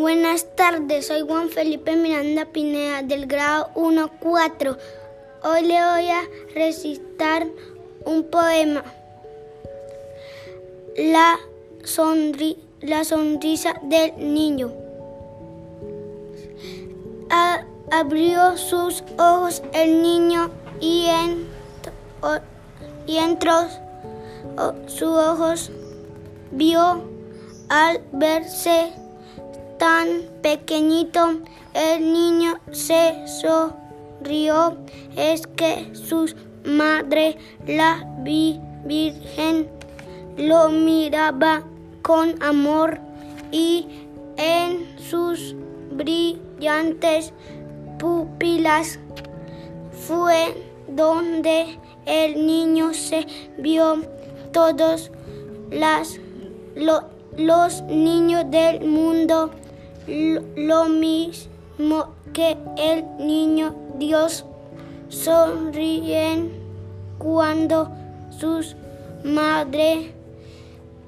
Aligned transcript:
Buenas 0.00 0.46
tardes, 0.56 1.08
soy 1.08 1.20
Juan 1.20 1.50
Felipe 1.50 1.94
Miranda 1.94 2.46
Pineda 2.46 3.02
del 3.02 3.26
grado 3.26 3.68
1-4. 3.74 4.78
Hoy 5.42 5.60
le 5.60 5.74
voy 5.74 6.08
a 6.08 6.22
recitar 6.54 7.46
un 8.06 8.24
poema. 8.24 8.82
La, 10.96 11.38
la 12.80 13.04
sonrisa 13.04 13.78
del 13.82 14.32
niño. 14.32 14.72
abrió 17.90 18.56
sus 18.56 19.04
ojos 19.18 19.62
el 19.74 20.00
niño 20.00 20.50
y, 20.80 21.08
en, 21.08 21.46
y 23.06 23.18
entró 23.18 23.68
sus 24.86 25.02
ojos 25.02 25.70
vio 26.52 27.02
al 27.68 28.00
verse 28.12 28.94
tan 29.80 30.24
pequeñito, 30.42 31.40
el 31.72 32.12
niño 32.12 32.60
se 32.70 33.14
sonrió. 33.40 34.76
Es 35.16 35.46
que 35.46 35.88
su 35.94 36.32
madre, 36.66 37.38
la 37.66 38.06
Virgen, 38.22 39.70
lo 40.36 40.68
miraba 40.68 41.64
con 42.02 42.40
amor 42.42 43.00
y 43.50 43.86
en 44.36 44.86
sus 44.98 45.56
brillantes 45.92 47.32
pupilas 47.98 48.98
fue 50.06 50.62
donde 50.88 51.78
el 52.04 52.46
niño 52.46 52.92
se 52.92 53.26
vio 53.56 54.02
todos 54.52 55.10
los 57.36 57.82
niños 57.84 58.44
del 58.50 58.86
mundo 58.86 59.50
lo 60.06 60.88
mismo 60.88 62.14
que 62.32 62.56
el 62.76 63.04
niño 63.18 63.74
Dios 63.96 64.44
sonríen 65.08 66.52
cuando 67.18 67.90
sus 68.30 68.76
madres 69.24 70.12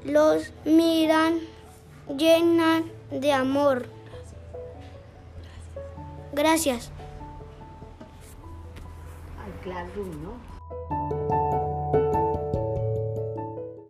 los 0.05 0.53
miran 0.65 1.41
llenan 2.17 2.91
de 3.11 3.33
amor. 3.33 3.87
Gracias. 6.33 6.91